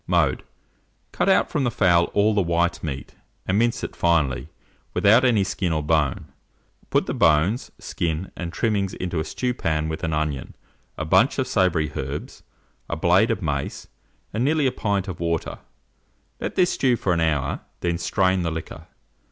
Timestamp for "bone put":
5.83-7.05